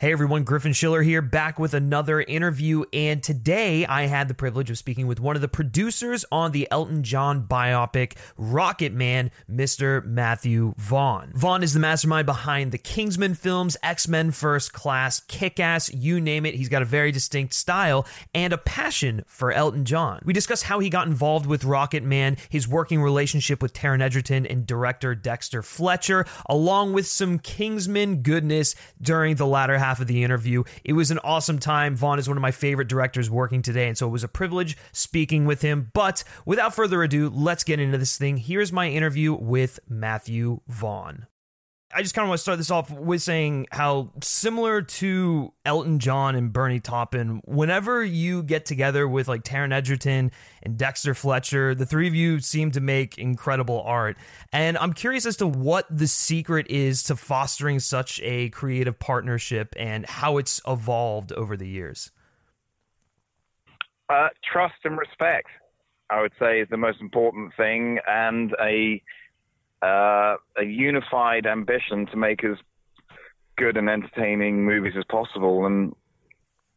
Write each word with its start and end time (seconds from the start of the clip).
Hey 0.00 0.12
everyone, 0.12 0.44
Griffin 0.44 0.74
Schiller 0.74 1.02
here, 1.02 1.20
back 1.20 1.58
with 1.58 1.74
another 1.74 2.20
interview. 2.20 2.84
And 2.92 3.20
today 3.20 3.84
I 3.84 4.06
had 4.06 4.28
the 4.28 4.34
privilege 4.34 4.70
of 4.70 4.78
speaking 4.78 5.08
with 5.08 5.18
one 5.18 5.34
of 5.34 5.42
the 5.42 5.48
producers 5.48 6.24
on 6.30 6.52
the 6.52 6.68
Elton 6.70 7.02
John 7.02 7.48
biopic, 7.48 8.12
Rocketman, 8.38 9.30
Mr. 9.50 10.04
Matthew 10.04 10.72
Vaughn. 10.76 11.32
Vaughn 11.34 11.64
is 11.64 11.74
the 11.74 11.80
mastermind 11.80 12.26
behind 12.26 12.70
the 12.70 12.78
Kingsman 12.78 13.34
films, 13.34 13.76
X 13.82 14.06
Men 14.06 14.30
First 14.30 14.72
Class, 14.72 15.18
Kick 15.18 15.58
Ass, 15.58 15.92
you 15.92 16.20
name 16.20 16.46
it. 16.46 16.54
He's 16.54 16.68
got 16.68 16.82
a 16.82 16.84
very 16.84 17.10
distinct 17.10 17.52
style 17.54 18.06
and 18.32 18.52
a 18.52 18.58
passion 18.58 19.24
for 19.26 19.50
Elton 19.50 19.84
John. 19.84 20.20
We 20.24 20.32
discuss 20.32 20.62
how 20.62 20.78
he 20.78 20.90
got 20.90 21.08
involved 21.08 21.46
with 21.46 21.64
Rocketman, 21.64 22.38
his 22.48 22.68
working 22.68 23.02
relationship 23.02 23.60
with 23.60 23.72
Taron 23.72 24.00
Egerton 24.00 24.46
and 24.46 24.64
director 24.64 25.16
Dexter 25.16 25.60
Fletcher, 25.60 26.24
along 26.48 26.92
with 26.92 27.08
some 27.08 27.40
Kingsman 27.40 28.22
goodness 28.22 28.76
during 29.02 29.34
the 29.34 29.46
latter 29.46 29.76
half 29.76 29.87
half 29.88 30.00
of 30.00 30.06
the 30.06 30.22
interview. 30.22 30.62
It 30.84 30.92
was 30.92 31.10
an 31.10 31.18
awesome 31.20 31.58
time. 31.58 31.96
Vaughn 31.96 32.18
is 32.18 32.28
one 32.28 32.36
of 32.36 32.42
my 32.42 32.50
favorite 32.50 32.88
directors 32.88 33.30
working 33.30 33.62
today, 33.62 33.88
and 33.88 33.96
so 33.96 34.06
it 34.06 34.10
was 34.10 34.22
a 34.22 34.28
privilege 34.28 34.76
speaking 34.92 35.46
with 35.46 35.62
him. 35.62 35.90
But 35.94 36.24
without 36.44 36.74
further 36.74 37.02
ado, 37.02 37.30
let's 37.30 37.64
get 37.64 37.80
into 37.80 37.96
this 37.96 38.18
thing. 38.18 38.36
Here's 38.36 38.70
my 38.70 38.90
interview 38.90 39.32
with 39.32 39.80
Matthew 39.88 40.60
Vaughn. 40.68 41.26
I 41.90 42.02
just 42.02 42.14
kind 42.14 42.24
of 42.24 42.28
want 42.28 42.38
to 42.38 42.42
start 42.42 42.58
this 42.58 42.70
off 42.70 42.90
with 42.90 43.22
saying 43.22 43.66
how 43.72 44.12
similar 44.22 44.82
to 44.82 45.54
Elton 45.64 46.00
John 46.00 46.34
and 46.34 46.52
Bernie 46.52 46.80
Taupin, 46.80 47.40
whenever 47.46 48.04
you 48.04 48.42
get 48.42 48.66
together 48.66 49.08
with 49.08 49.26
like 49.26 49.42
Taron 49.42 49.72
Egerton 49.72 50.30
and 50.62 50.76
Dexter 50.76 51.14
Fletcher, 51.14 51.74
the 51.74 51.86
three 51.86 52.06
of 52.06 52.14
you 52.14 52.40
seem 52.40 52.72
to 52.72 52.80
make 52.80 53.16
incredible 53.16 53.80
art. 53.80 54.18
And 54.52 54.76
I'm 54.76 54.92
curious 54.92 55.24
as 55.24 55.38
to 55.38 55.46
what 55.46 55.86
the 55.90 56.06
secret 56.06 56.66
is 56.68 57.02
to 57.04 57.16
fostering 57.16 57.80
such 57.80 58.20
a 58.22 58.50
creative 58.50 58.98
partnership 58.98 59.74
and 59.78 60.04
how 60.04 60.36
it's 60.36 60.60
evolved 60.68 61.32
over 61.32 61.56
the 61.56 61.68
years. 61.68 62.10
Uh, 64.10 64.28
trust 64.52 64.74
and 64.84 64.98
respect, 64.98 65.48
I 66.10 66.20
would 66.20 66.32
say, 66.38 66.60
is 66.60 66.68
the 66.70 66.76
most 66.76 67.00
important 67.00 67.54
thing, 67.56 67.98
and 68.06 68.54
a 68.60 69.02
uh, 69.82 70.36
a 70.56 70.64
unified 70.64 71.46
ambition 71.46 72.06
to 72.06 72.16
make 72.16 72.44
as 72.44 72.56
good 73.56 73.76
and 73.76 73.88
entertaining 73.88 74.64
movies 74.64 74.94
as 74.96 75.04
possible, 75.10 75.66
and 75.66 75.92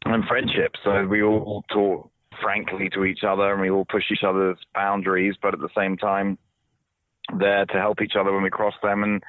and 0.04 0.24
friendship. 0.24 0.72
So 0.82 1.04
we 1.06 1.22
all 1.22 1.64
talk 1.72 2.10
frankly 2.40 2.88
to 2.90 3.04
each 3.04 3.24
other, 3.26 3.52
and 3.52 3.60
we 3.60 3.70
all 3.70 3.84
push 3.84 4.04
each 4.10 4.24
other's 4.26 4.58
boundaries, 4.74 5.34
but 5.40 5.54
at 5.54 5.60
the 5.60 5.68
same 5.76 5.96
time, 5.96 6.38
there 7.38 7.66
to 7.66 7.78
help 7.78 8.00
each 8.00 8.14
other 8.18 8.32
when 8.32 8.42
we 8.42 8.50
cross 8.50 8.74
them, 8.82 9.02
and 9.02 9.22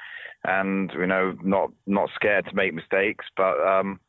and 0.45 0.91
you 0.93 1.07
know 1.07 1.35
not 1.43 1.71
not 1.85 2.09
scared 2.15 2.45
to 2.45 2.55
make 2.55 2.73
mistakes, 2.73 3.25
but 3.37 3.59
um, 3.65 3.99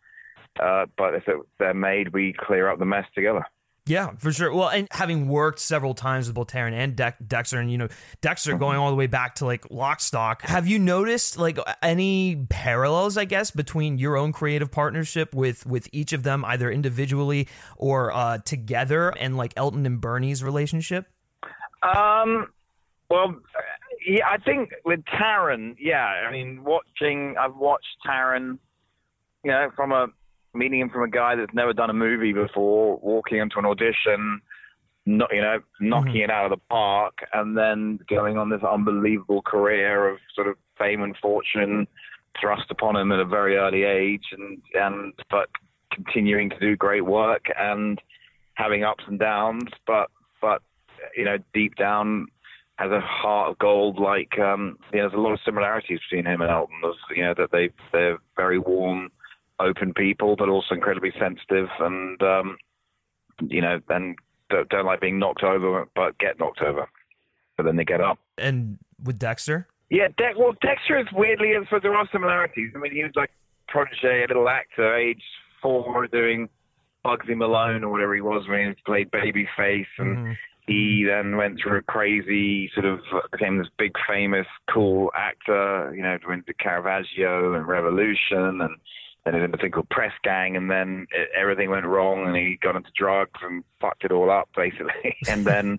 uh, 0.60 0.86
but 0.96 1.14
if 1.14 1.28
it, 1.28 1.36
they're 1.58 1.74
made, 1.74 2.12
we 2.12 2.34
clear 2.38 2.68
up 2.70 2.78
the 2.78 2.84
mess 2.84 3.06
together. 3.14 3.44
Yeah, 3.86 4.12
for 4.16 4.32
sure. 4.32 4.52
Well, 4.54 4.70
and 4.70 4.88
having 4.90 5.28
worked 5.28 5.58
several 5.58 5.92
times 5.92 6.26
with 6.26 6.34
both 6.34 6.46
Taron 6.46 6.72
and 6.72 6.96
De- 6.96 7.14
Dexter, 7.26 7.58
and 7.58 7.70
you 7.70 7.76
know 7.76 7.88
Dexter 8.22 8.52
mm-hmm. 8.52 8.60
going 8.60 8.78
all 8.78 8.88
the 8.88 8.96
way 8.96 9.06
back 9.06 9.34
to 9.36 9.44
like 9.44 9.70
Lock, 9.70 10.00
Stock, 10.00 10.40
have 10.42 10.66
you 10.66 10.78
noticed 10.78 11.38
like 11.38 11.58
any 11.82 12.46
parallels, 12.48 13.18
I 13.18 13.26
guess, 13.26 13.50
between 13.50 13.98
your 13.98 14.16
own 14.16 14.32
creative 14.32 14.70
partnership 14.70 15.34
with 15.34 15.66
with 15.66 15.86
each 15.92 16.14
of 16.14 16.22
them, 16.22 16.46
either 16.46 16.70
individually 16.70 17.46
or 17.76 18.10
uh, 18.10 18.38
together, 18.38 19.10
and 19.10 19.36
like 19.36 19.52
Elton 19.54 19.84
and 19.84 20.00
Bernie's 20.00 20.42
relationship? 20.42 21.06
Um. 21.82 22.48
Well, 23.10 23.36
yeah, 24.06 24.26
I 24.26 24.38
think 24.38 24.70
with 24.86 25.00
Taron, 25.04 25.76
yeah. 25.78 26.24
I 26.26 26.32
mean, 26.32 26.64
watching, 26.64 27.36
I've 27.38 27.54
watched 27.54 27.96
Taron, 28.06 28.58
you 29.44 29.50
know, 29.50 29.70
from 29.76 29.92
a 29.92 30.08
meeting 30.54 30.80
him 30.80 30.90
from 30.90 31.02
a 31.02 31.10
guy 31.10 31.36
that's 31.36 31.54
never 31.54 31.72
done 31.72 31.90
a 31.90 31.94
movie 31.94 32.32
before, 32.32 32.98
walking 33.02 33.38
into 33.38 33.58
an 33.58 33.66
audition, 33.66 34.40
not, 35.06 35.30
you 35.32 35.42
know, 35.42 35.58
knocking 35.80 36.12
mm-hmm. 36.12 36.22
it 36.22 36.30
out 36.30 36.44
of 36.44 36.50
the 36.50 36.62
park, 36.70 37.18
and 37.32 37.56
then 37.56 37.98
going 38.08 38.38
on 38.38 38.50
this 38.50 38.62
unbelievable 38.62 39.42
career 39.42 40.08
of 40.08 40.18
sort 40.34 40.48
of 40.48 40.56
fame 40.78 41.02
and 41.02 41.16
fortune 41.20 41.86
thrust 42.40 42.70
upon 42.70 42.96
him 42.96 43.12
at 43.12 43.20
a 43.20 43.24
very 43.24 43.56
early 43.56 43.84
age, 43.84 44.24
and 44.32 44.62
and 44.74 45.12
but 45.30 45.48
continuing 45.92 46.50
to 46.50 46.58
do 46.58 46.76
great 46.76 47.04
work 47.04 47.44
and 47.58 48.00
having 48.54 48.84
ups 48.84 49.04
and 49.06 49.18
downs, 49.18 49.68
but 49.86 50.10
but 50.40 50.62
you 51.16 51.24
know, 51.24 51.38
deep 51.52 51.76
down 51.76 52.26
has 52.76 52.90
a 52.90 53.00
heart 53.00 53.50
of 53.50 53.58
gold. 53.58 53.98
Like 53.98 54.38
um, 54.38 54.78
you 54.92 54.98
know, 54.98 55.08
there's 55.08 55.18
a 55.18 55.20
lot 55.20 55.32
of 55.32 55.40
similarities 55.44 56.00
between 56.08 56.26
him 56.26 56.40
and 56.40 56.50
Elton. 56.50 56.76
There's, 56.82 56.96
you 57.14 57.22
know 57.22 57.34
that 57.36 57.50
they 57.52 57.70
they're 57.92 58.18
very 58.36 58.58
warm 58.58 59.10
open 59.60 59.94
people, 59.94 60.36
but 60.36 60.48
also 60.48 60.74
incredibly 60.74 61.12
sensitive 61.18 61.68
and 61.80 62.22
um, 62.22 62.56
you 63.48 63.60
know, 63.60 63.80
and 63.88 64.16
don't, 64.50 64.68
don't, 64.68 64.86
like 64.86 65.00
being 65.00 65.18
knocked 65.18 65.42
over, 65.42 65.88
but 65.94 66.18
get 66.18 66.38
knocked 66.38 66.60
over, 66.60 66.88
but 67.56 67.64
then 67.64 67.76
they 67.76 67.84
get 67.84 68.00
up. 68.00 68.18
And 68.38 68.78
with 69.02 69.18
Dexter, 69.18 69.66
yeah, 69.90 70.08
De- 70.16 70.34
well, 70.36 70.54
Dexter 70.60 70.98
is 70.98 71.06
weirdly, 71.12 71.52
so 71.70 71.78
there 71.82 71.94
are 71.94 72.08
similarities. 72.10 72.72
I 72.74 72.78
mean, 72.78 72.92
he 72.92 73.02
was 73.02 73.12
like 73.14 73.30
protege, 73.68 74.24
a 74.24 74.28
little 74.28 74.48
actor, 74.48 74.96
age 74.96 75.22
four, 75.62 76.06
doing 76.08 76.48
Bugsy 77.04 77.36
Malone 77.36 77.84
or 77.84 77.90
whatever 77.90 78.14
he 78.14 78.20
was 78.20 78.48
when 78.48 78.68
he 78.68 78.82
played 78.86 79.10
Babyface, 79.10 79.86
and 79.98 80.16
mm-hmm. 80.16 80.32
he 80.66 81.04
then 81.06 81.36
went 81.36 81.60
through 81.60 81.78
a 81.78 81.82
crazy 81.82 82.70
sort 82.74 82.86
of 82.86 83.00
became 83.30 83.58
this 83.58 83.68
big 83.78 83.92
famous 84.08 84.46
cool 84.72 85.10
actor. 85.14 85.92
You 85.94 86.02
know, 86.02 86.18
went 86.26 86.46
to 86.46 86.54
Caravaggio 86.54 87.54
and 87.54 87.66
Revolution 87.66 88.60
and 88.62 88.76
and 89.26 89.36
in 89.36 89.54
a 89.54 89.56
thing 89.56 89.70
called 89.70 89.88
Press 89.88 90.12
Gang, 90.22 90.56
and 90.56 90.70
then 90.70 91.06
it, 91.10 91.28
everything 91.34 91.70
went 91.70 91.86
wrong, 91.86 92.26
and 92.26 92.36
he 92.36 92.58
got 92.60 92.76
into 92.76 92.90
drugs 92.96 93.40
and 93.42 93.64
fucked 93.80 94.04
it 94.04 94.12
all 94.12 94.30
up 94.30 94.48
basically, 94.54 95.16
and 95.28 95.44
then 95.44 95.78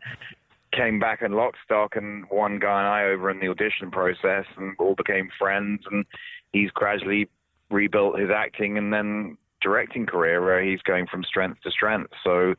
came 0.71 0.99
back 0.99 1.21
in 1.21 1.33
lock, 1.33 1.53
stock, 1.63 1.95
and 1.95 2.25
one 2.29 2.59
Guy 2.59 2.79
and 2.79 2.87
I 2.87 3.03
over 3.05 3.29
in 3.29 3.39
the 3.39 3.47
audition 3.47 3.91
process, 3.91 4.45
and 4.57 4.75
all 4.79 4.95
became 4.95 5.29
friends, 5.37 5.83
and 5.89 6.05
he's 6.53 6.71
gradually 6.71 7.29
rebuilt 7.69 8.19
his 8.19 8.29
acting 8.29 8.77
and 8.77 8.93
then 8.93 9.37
directing 9.61 10.05
career 10.05 10.43
where 10.43 10.63
he's 10.63 10.81
going 10.81 11.07
from 11.07 11.23
strength 11.23 11.61
to 11.63 11.71
strength. 11.71 12.11
So. 12.23 12.55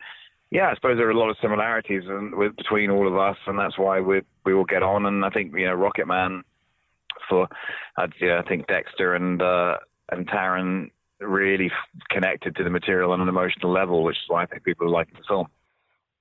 Yeah, 0.48 0.68
I 0.70 0.76
suppose 0.76 0.96
there 0.96 1.08
are 1.08 1.10
a 1.10 1.18
lot 1.18 1.28
of 1.28 1.36
similarities 1.42 2.04
with, 2.06 2.54
between 2.54 2.88
all 2.88 3.08
of 3.08 3.18
us, 3.18 3.36
and 3.48 3.58
that's 3.58 3.76
why 3.76 3.98
we 3.98 4.20
we 4.44 4.54
will 4.54 4.64
get 4.64 4.80
on. 4.80 5.04
And 5.04 5.24
I 5.24 5.30
think 5.30 5.52
you 5.52 5.66
know, 5.66 5.76
Rocketman, 5.76 6.42
for 7.28 7.48
uh, 7.96 8.06
yeah, 8.20 8.38
I 8.38 8.48
think 8.48 8.68
Dexter 8.68 9.16
and 9.16 9.42
uh, 9.42 9.78
and 10.10 10.26
Taron 10.28 10.90
really 11.20 11.70
connected 12.10 12.56
to 12.56 12.64
the 12.64 12.70
material 12.70 13.12
on 13.12 13.20
an 13.20 13.28
emotional 13.28 13.72
level, 13.72 14.02
which 14.02 14.16
is 14.16 14.24
why 14.28 14.42
I 14.42 14.46
think 14.46 14.64
people 14.64 14.90
like 14.90 15.10
the 15.12 15.22
film 15.26 15.48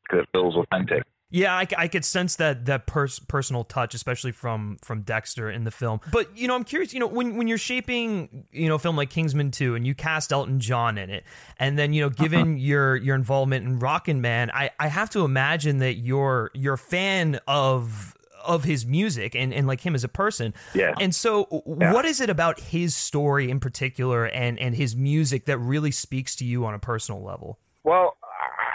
because 0.03 0.23
it 0.23 0.29
feels 0.31 0.55
authentic. 0.55 1.03
Yeah, 1.31 1.53
I, 1.53 1.67
I 1.77 1.87
could 1.87 2.05
sense 2.05 2.35
that 2.35 2.65
that 2.65 2.85
pers- 2.85 3.19
personal 3.19 3.63
touch, 3.63 3.93
especially 3.95 4.31
from 4.31 4.77
from 4.83 5.01
Dexter 5.01 5.49
in 5.49 5.63
the 5.63 5.71
film. 5.71 5.99
But 6.11 6.37
you 6.37 6.47
know, 6.47 6.55
I'm 6.55 6.63
curious. 6.63 6.93
You 6.93 6.99
know, 6.99 7.07
when 7.07 7.35
when 7.35 7.47
you're 7.47 7.57
shaping, 7.57 8.45
you 8.51 8.69
know, 8.69 8.75
a 8.75 8.79
film 8.79 8.95
like 8.95 9.09
Kingsman 9.09 9.51
Two, 9.51 9.75
and 9.75 9.87
you 9.87 9.95
cast 9.95 10.31
Elton 10.31 10.59
John 10.59 10.97
in 10.97 11.09
it, 11.09 11.25
and 11.57 11.79
then 11.79 11.93
you 11.93 12.03
know, 12.03 12.09
given 12.09 12.41
uh-huh. 12.41 12.57
your 12.57 12.95
your 12.95 13.15
involvement 13.15 13.65
in 13.65 13.79
Rocketman, 13.79 14.51
I 14.53 14.69
I 14.79 14.87
have 14.87 15.09
to 15.11 15.25
imagine 15.25 15.79
that 15.79 15.95
you're 15.95 16.51
you're 16.53 16.75
a 16.75 16.77
fan 16.77 17.39
of 17.47 18.14
of 18.45 18.63
his 18.63 18.85
music 18.85 19.35
and, 19.35 19.53
and 19.53 19.67
like 19.67 19.81
him 19.81 19.95
as 19.95 20.03
a 20.03 20.09
person. 20.09 20.53
Yeah. 20.73 20.93
And 20.99 21.13
so 21.13 21.63
yeah. 21.65 21.93
what 21.93 22.05
is 22.05 22.21
it 22.21 22.29
about 22.29 22.59
his 22.59 22.95
story 22.95 23.49
in 23.49 23.59
particular 23.59 24.25
and, 24.25 24.59
and 24.59 24.75
his 24.75 24.95
music 24.95 25.45
that 25.45 25.57
really 25.57 25.91
speaks 25.91 26.35
to 26.37 26.45
you 26.45 26.65
on 26.65 26.73
a 26.73 26.79
personal 26.79 27.23
level? 27.23 27.59
Well, 27.83 28.17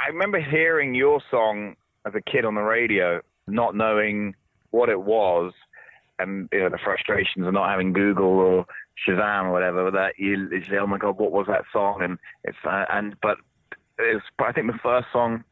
I 0.06 0.08
remember 0.08 0.40
hearing 0.40 0.94
your 0.94 1.20
song 1.30 1.76
as 2.06 2.14
a 2.14 2.20
kid 2.20 2.44
on 2.44 2.54
the 2.54 2.62
radio, 2.62 3.20
not 3.46 3.74
knowing 3.74 4.34
what 4.70 4.88
it 4.88 5.00
was 5.00 5.52
and 6.20 6.48
you 6.52 6.60
know 6.60 6.68
the 6.68 6.78
frustrations 6.82 7.46
of 7.46 7.52
not 7.52 7.70
having 7.70 7.92
Google 7.92 8.26
or 8.26 8.66
Shazam 9.06 9.46
or 9.46 9.52
whatever. 9.52 9.90
That 9.90 10.14
you, 10.18 10.48
you 10.50 10.62
say, 10.68 10.76
"Oh 10.80 10.86
my 10.86 10.98
God, 10.98 11.18
what 11.18 11.32
was 11.32 11.46
that 11.48 11.64
song?" 11.72 12.02
And 12.02 12.18
it's 12.44 12.58
uh, 12.64 12.84
and 12.90 13.16
but 13.22 13.38
it's 13.98 14.24
I 14.38 14.52
think 14.52 14.66
the 14.66 14.78
first 14.82 15.08
song 15.12 15.44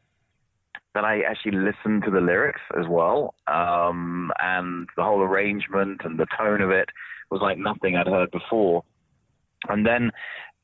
that 0.95 1.05
I 1.05 1.21
actually 1.21 1.57
listened 1.57 2.03
to 2.05 2.11
the 2.11 2.21
lyrics 2.21 2.61
as 2.77 2.85
well, 2.87 3.35
um, 3.47 4.31
and 4.39 4.87
the 4.95 5.03
whole 5.03 5.21
arrangement 5.21 6.01
and 6.03 6.19
the 6.19 6.25
tone 6.37 6.61
of 6.61 6.71
it 6.71 6.89
was 7.29 7.41
like 7.41 7.57
nothing 7.57 7.95
I'd 7.95 8.07
heard 8.07 8.31
before. 8.31 8.83
And 9.67 9.85
then 9.85 10.11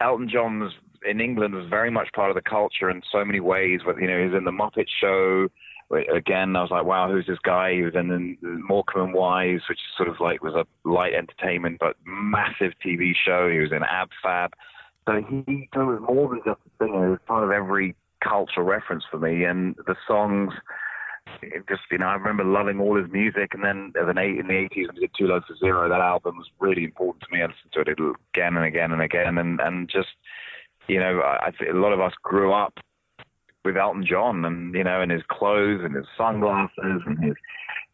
Elton 0.02 0.30
John's 0.30 0.74
in 1.08 1.22
England 1.22 1.54
was 1.54 1.68
very 1.70 1.92
much 1.92 2.10
part 2.14 2.32
of 2.32 2.36
the 2.36 2.42
culture 2.42 2.90
in 2.90 3.02
so 3.12 3.24
many 3.24 3.40
ways. 3.40 3.82
But 3.86 4.00
you 4.00 4.08
know, 4.08 4.18
he 4.18 4.26
was 4.26 4.38
in 4.38 4.46
the 4.46 4.52
Muppet 4.52 4.88
Show. 5.00 5.48
Again, 6.12 6.56
I 6.56 6.62
was 6.62 6.72
like, 6.72 6.86
wow, 6.86 7.12
who's 7.12 7.28
this 7.28 7.38
guy? 7.44 7.74
He 7.74 7.84
was 7.84 7.94
in 7.94 8.38
Morecambe 8.42 9.04
and 9.04 9.14
Wise, 9.14 9.62
which 9.70 9.80
sort 9.96 10.10
of 10.10 10.16
like 10.20 10.42
was 10.42 10.56
a 10.56 10.66
light 10.88 11.14
entertainment 11.14 11.78
but 11.80 11.96
massive 12.06 12.74
TV 12.84 13.14
show. 13.16 13.50
He 13.50 13.60
was 13.60 13.72
in 13.72 13.84
Ab 13.84 14.10
Fab. 14.24 14.54
So 15.08 15.22
he 15.30 15.70
was 15.76 16.02
more 16.02 16.30
than 16.30 16.42
just 16.44 16.60
a 16.66 16.84
singer. 16.84 17.06
He 17.06 17.12
was 17.12 17.20
part 17.28 17.44
of 17.44 17.52
every 17.52 17.96
cultural 18.24 18.66
reference 18.66 19.04
for 19.10 19.18
me, 19.18 19.44
and 19.44 19.76
the 19.88 19.96
songs 20.08 20.54
just 21.68 21.82
you 21.92 21.98
know 21.98 22.08
I 22.08 22.14
remember 22.14 22.44
loving 22.44 22.80
all 22.80 22.96
his 22.96 23.12
music, 23.12 23.54
and 23.54 23.64
then 23.64 23.94
as 24.02 24.08
an 24.08 24.18
eight 24.18 24.40
in 24.40 24.48
the 24.48 24.54
'80s 24.54 24.88
when 24.88 24.96
he 24.96 25.02
did 25.02 25.12
Too 25.18 25.28
Low 25.28 25.42
for 25.42 25.56
Zero, 25.58 25.90
that 25.90 26.02
album 26.02 26.38
was 26.38 26.50
really 26.60 26.84
important 26.84 27.24
to 27.24 27.36
me. 27.36 27.42
I 27.42 27.48
listened 27.48 27.74
to 27.74 27.82
it 27.82 28.16
again 28.34 28.56
and 28.58 28.66
again 28.66 28.92
and 28.92 29.02
again, 29.02 29.38
and 29.38 29.60
and 29.60 29.90
just 29.90 30.10
you 30.88 31.00
know 31.00 31.20
I, 31.20 31.50
I 31.50 31.66
a 31.70 31.74
lot 31.74 31.94
of 31.94 32.00
us 32.00 32.14
grew 32.24 32.54
up 32.54 32.80
with 33.64 33.78
Elton 33.78 34.06
John, 34.06 34.46
and 34.46 34.74
you 34.74 34.84
know, 34.84 35.02
and 35.02 35.12
his 35.12 35.24
clothes 35.28 35.82
and 35.84 35.96
his 35.96 36.06
sunglasses 36.18 37.02
and 37.06 37.22
his 37.22 37.36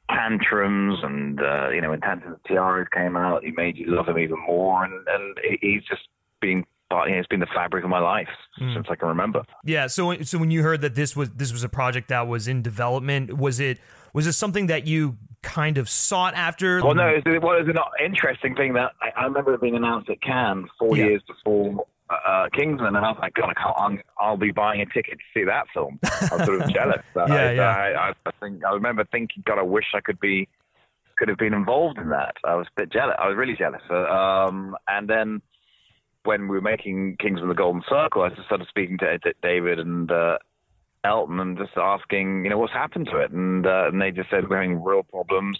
tantrums, 0.10 1.00
and 1.02 1.40
uh, 1.42 1.70
you 1.70 1.82
know, 1.82 1.92
when 1.92 2.02
Tantrums 2.02 2.40
Tiaras 2.46 2.88
came 2.94 3.16
out, 3.16 3.44
he 3.44 3.52
made 3.52 3.78
you 3.78 3.96
love 3.96 4.08
him 4.08 4.20
even 4.20 4.40
more, 4.46 4.84
and 4.84 5.08
and 5.08 5.40
he's 5.62 5.84
just 5.84 6.08
been 6.42 6.66
You 6.92 7.14
know, 7.14 7.20
it's 7.20 7.28
been 7.28 7.40
the 7.40 7.48
fabric 7.48 7.84
of 7.84 7.90
my 7.90 8.00
life 8.00 8.30
mm. 8.60 8.74
since 8.74 8.88
I 8.90 8.96
can 8.96 9.08
remember. 9.08 9.44
Yeah. 9.64 9.88
So 9.88 10.22
so 10.22 10.38
when 10.38 10.52
you 10.52 10.64
heard 10.64 10.82
that 10.82 10.96
this 10.96 11.16
was 11.16 11.30
this 11.32 11.52
was 11.52 11.64
a 11.64 11.70
project 11.70 12.10
that 12.10 12.28
was 12.28 12.48
in 12.48 12.62
development, 12.62 13.38
was 13.38 13.60
it 13.60 13.80
was 14.14 14.28
it 14.28 14.34
something 14.34 14.68
that 14.68 14.88
you 14.88 15.18
kind 15.42 15.78
of 15.78 15.90
sought 15.90 16.34
after? 16.36 16.84
Well, 16.84 16.96
no. 16.96 17.08
It 17.08 17.26
was, 17.26 17.40
well, 17.42 17.58
it 17.58 17.66
was 17.66 17.76
an 17.76 18.06
interesting 18.06 18.56
thing 18.56 18.74
that 18.74 18.92
I, 19.02 19.12
I 19.22 19.24
remember 19.26 19.54
it 19.54 19.62
being 19.62 19.76
announced 19.76 20.10
at 20.10 20.22
Cannes 20.22 20.68
four 20.78 20.98
yeah. 20.98 21.06
years 21.06 21.22
before 21.28 21.86
uh, 22.12 22.48
Kingsman, 22.54 22.96
and 22.96 23.06
I 23.06 23.12
was 23.12 23.18
like, 23.22 23.34
God, 23.34 23.54
I 23.56 23.62
can't, 23.62 24.02
I'll 24.20 24.38
be 24.38 24.52
buying 24.52 24.82
a 24.82 24.86
ticket 24.86 25.18
to 25.20 25.24
see 25.34 25.46
that 25.46 25.66
film. 25.74 26.00
I 26.04 26.36
was 26.36 26.46
sort 26.46 26.62
of 26.62 26.70
jealous. 26.74 27.02
yeah, 27.16 27.24
I, 27.24 27.52
yeah. 27.54 27.68
I, 27.68 28.14
I, 28.26 28.32
think 28.40 28.66
I 28.66 28.74
remember 28.74 29.06
thinking, 29.12 29.44
God, 29.46 29.60
I 29.60 29.64
wish 29.64 29.86
I 29.94 30.02
could 30.02 30.20
be, 30.20 30.48
could 31.18 31.30
have 31.30 31.38
been 31.38 31.54
involved 31.54 31.98
in 31.98 32.10
that. 32.10 32.36
I 32.44 32.56
was 32.56 32.68
a 32.68 32.82
bit 32.82 32.92
jealous. 32.92 33.16
I 33.18 33.28
was 33.28 33.38
really 33.38 33.56
jealous. 33.56 33.82
Uh, 33.90 33.96
um, 33.96 34.76
and 34.88 35.08
then 35.08 35.42
when 36.24 36.48
we 36.48 36.56
were 36.56 36.62
making 36.62 37.18
Kingsman: 37.20 37.50
The 37.50 37.56
Golden 37.56 37.84
Circle, 37.90 38.24
I 38.24 38.30
just 38.30 38.46
started 38.46 38.68
speaking 38.68 38.98
to 39.00 39.20
David 39.42 39.80
and 39.80 40.12
uh, 40.12 40.38
Elton 41.04 41.40
and 41.40 41.58
just 41.58 41.72
asking, 41.78 42.44
you 42.44 42.50
know, 42.50 42.58
what's 42.58 42.74
happened 42.74 43.08
to 43.12 43.18
it, 43.18 43.32
and 43.32 43.66
uh, 43.66 43.88
and 43.88 44.02
they 44.02 44.12
just 44.12 44.30
said 44.30 44.50
we're 44.50 44.62
having 44.62 44.84
real 44.84 45.04
problems 45.04 45.58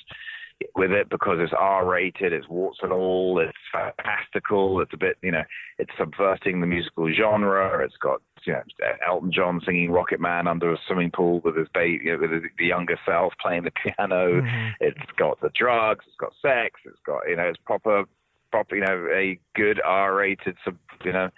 with 0.76 0.92
it 0.92 1.10
because 1.10 1.38
it's 1.40 1.54
R-rated, 1.58 2.34
it's 2.34 2.48
warts 2.48 2.80
and 2.82 2.92
all, 2.92 3.40
it's 3.40 3.58
fantastical, 3.72 4.82
it's 4.82 4.94
a 4.94 4.98
bit, 4.98 5.18
you 5.22 5.32
know, 5.32 5.44
it's 5.78 5.92
subverting 5.98 6.62
the 6.62 6.68
musical 6.68 7.12
genre. 7.12 7.84
It's 7.84 7.98
got, 7.98 8.22
you 8.46 8.54
know, 8.54 8.62
Elton 9.08 9.32
John 9.32 9.62
singing 9.66 9.92
Rocket 9.92 10.20
Man 10.20 10.48
under 10.48 10.72
a 10.72 10.78
swimming 10.88 11.12
pool 11.12 11.42
with 11.44 11.58
his 11.58 11.68
baby, 11.74 12.06
you 12.06 12.14
know, 12.14 12.20
with 12.22 12.44
the 12.58 12.66
younger 12.66 13.00
self 13.06 13.34
playing 13.42 13.64
the 13.64 13.72
piano. 13.72 14.42
Mm-hmm. 14.42 14.68
It's 14.82 15.12
got 15.18 15.40
the 15.42 15.50
drugs, 15.56 16.06
it's 16.08 16.18
got 16.18 16.34
sex, 16.42 16.80
it's 16.86 17.00
got, 17.06 17.22
you 17.28 17.36
know, 17.36 17.48
it's 17.48 17.60
proper, 17.66 18.06
proper, 18.52 18.76
you 18.76 18.82
know, 18.82 19.08
a 19.14 19.40
good 19.56 19.80
R-rated, 19.84 20.58
sub, 20.64 20.78
you 21.04 21.14
know, 21.14 21.30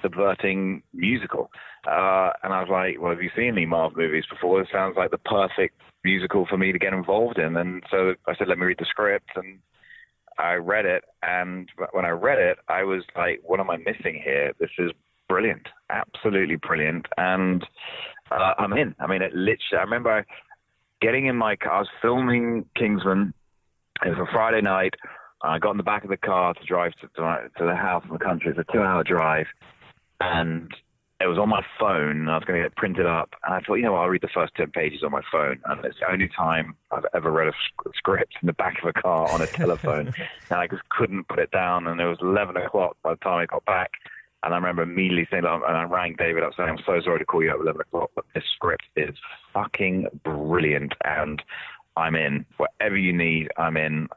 subverting 0.00 0.82
musical. 0.92 1.50
Uh, 1.86 2.30
and 2.42 2.52
I 2.52 2.60
was 2.60 2.68
like, 2.70 3.00
well, 3.00 3.12
have 3.12 3.22
you 3.22 3.30
seen 3.36 3.48
any 3.48 3.66
Marvel 3.66 4.02
movies 4.02 4.24
before? 4.30 4.60
It 4.60 4.68
sounds 4.72 4.96
like 4.96 5.10
the 5.10 5.18
perfect 5.18 5.80
musical 6.04 6.46
for 6.48 6.56
me 6.56 6.72
to 6.72 6.78
get 6.78 6.92
involved 6.92 7.38
in. 7.38 7.56
And 7.56 7.82
so 7.90 8.14
I 8.26 8.34
said, 8.36 8.48
let 8.48 8.58
me 8.58 8.66
read 8.66 8.78
the 8.78 8.86
script. 8.88 9.30
And 9.36 9.58
I 10.38 10.54
read 10.54 10.86
it. 10.86 11.04
And 11.22 11.68
when 11.92 12.04
I 12.04 12.10
read 12.10 12.38
it, 12.38 12.58
I 12.68 12.82
was 12.84 13.02
like, 13.16 13.40
what 13.44 13.60
am 13.60 13.70
I 13.70 13.76
missing 13.78 14.20
here? 14.22 14.52
This 14.58 14.70
is 14.78 14.90
brilliant, 15.28 15.68
absolutely 15.90 16.56
brilliant. 16.56 17.06
And 17.16 17.64
uh, 18.30 18.54
I'm 18.58 18.72
in. 18.72 18.94
I 19.00 19.06
mean, 19.06 19.22
it 19.22 19.34
literally, 19.34 19.78
I 19.78 19.82
remember 19.82 20.26
getting 21.00 21.26
in 21.26 21.36
my 21.36 21.56
car, 21.56 21.74
I 21.74 21.78
was 21.80 21.88
filming 22.00 22.64
Kingsman. 22.76 23.34
It 24.04 24.08
was 24.10 24.18
a 24.18 24.32
Friday 24.32 24.62
night. 24.62 24.94
I 25.42 25.58
got 25.58 25.72
in 25.72 25.76
the 25.76 25.82
back 25.82 26.04
of 26.04 26.10
the 26.10 26.16
car 26.16 26.54
to 26.54 26.64
drive 26.64 26.92
to, 27.00 27.08
to, 27.16 27.50
to 27.58 27.64
the 27.64 27.74
house 27.74 28.04
in 28.04 28.12
the 28.12 28.18
country. 28.18 28.50
It's 28.50 28.58
a 28.58 28.72
two 28.72 28.82
hour 28.82 29.02
drive. 29.02 29.46
And 30.20 30.72
it 31.22 31.28
was 31.28 31.38
on 31.38 31.48
my 31.48 31.62
phone 31.78 32.22
and 32.22 32.30
I 32.30 32.36
was 32.36 32.44
going 32.44 32.60
to 32.60 32.64
get 32.64 32.72
it 32.72 32.76
printed 32.76 33.06
up. 33.06 33.34
And 33.44 33.54
I 33.54 33.60
thought, 33.60 33.74
you 33.74 33.82
know 33.82 33.92
what, 33.92 34.00
I'll 34.00 34.08
read 34.08 34.22
the 34.22 34.28
first 34.28 34.54
10 34.56 34.70
pages 34.70 35.02
on 35.04 35.12
my 35.12 35.22
phone. 35.30 35.60
And 35.66 35.84
it's 35.84 35.98
the 36.00 36.10
only 36.10 36.28
time 36.28 36.74
I've 36.90 37.06
ever 37.14 37.30
read 37.30 37.48
a 37.48 37.52
script 37.94 38.34
in 38.42 38.46
the 38.46 38.52
back 38.52 38.82
of 38.82 38.88
a 38.88 38.92
car 38.92 39.30
on 39.30 39.40
a 39.40 39.46
telephone. 39.48 40.08
and 40.08 40.58
I 40.58 40.66
just 40.66 40.88
couldn't 40.88 41.28
put 41.28 41.38
it 41.38 41.50
down. 41.50 41.86
And 41.86 42.00
it 42.00 42.06
was 42.06 42.18
11 42.20 42.56
o'clock 42.56 42.96
by 43.02 43.10
the 43.14 43.20
time 43.20 43.38
I 43.38 43.46
got 43.46 43.64
back. 43.64 43.90
And 44.42 44.52
I 44.52 44.56
remember 44.56 44.82
immediately 44.82 45.28
saying, 45.30 45.44
and 45.44 45.64
I 45.64 45.84
rang 45.84 46.16
David 46.18 46.42
up 46.42 46.52
saying, 46.56 46.68
I'm 46.68 46.78
so 46.84 47.00
sorry 47.04 47.20
to 47.20 47.24
call 47.24 47.44
you 47.44 47.50
at 47.50 47.60
11 47.60 47.80
o'clock, 47.80 48.10
but 48.16 48.24
this 48.34 48.42
script 48.56 48.84
is 48.96 49.14
fucking 49.54 50.08
brilliant. 50.24 50.94
And 51.04 51.40
I'm 51.96 52.16
in. 52.16 52.44
Whatever 52.56 52.96
you 52.96 53.12
need, 53.12 53.48
I'm 53.56 53.76
in. 53.76 54.08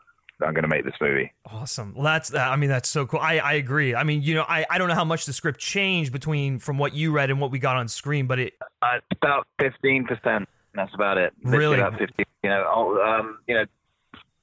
I'm 0.41 0.53
going 0.53 0.63
to 0.63 0.67
make 0.67 0.83
this 0.83 0.95
movie. 0.99 1.31
Awesome. 1.45 1.93
Well, 1.95 2.03
that's, 2.03 2.33
I 2.33 2.55
mean, 2.55 2.69
that's 2.69 2.89
so 2.89 3.05
cool. 3.05 3.19
I, 3.19 3.37
I 3.37 3.53
agree. 3.53 3.95
I 3.95 4.03
mean, 4.03 4.21
you 4.21 4.35
know, 4.35 4.45
I, 4.47 4.65
I 4.69 4.77
don't 4.77 4.89
know 4.89 4.95
how 4.95 5.05
much 5.05 5.25
the 5.25 5.33
script 5.33 5.59
changed 5.59 6.11
between 6.11 6.59
from 6.59 6.77
what 6.77 6.93
you 6.93 7.11
read 7.11 7.29
and 7.29 7.39
what 7.39 7.51
we 7.51 7.59
got 7.59 7.77
on 7.77 7.87
screen, 7.87 8.27
but 8.27 8.39
it. 8.39 8.53
Uh, 8.81 8.99
about 9.11 9.47
15%. 9.61 10.45
That's 10.73 10.93
about 10.93 11.17
it. 11.17 11.33
Really? 11.41 11.79
About 11.79 11.97
15, 11.97 12.25
you 12.43 12.49
know, 12.49 13.01
um, 13.01 13.39
you 13.47 13.55
know, 13.55 13.65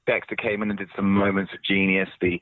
Dexter 0.07 0.35
came 0.35 0.63
in 0.63 0.69
and 0.71 0.79
did 0.79 0.89
some 0.95 1.13
moments 1.13 1.53
of 1.53 1.63
genius. 1.63 2.09
The, 2.21 2.41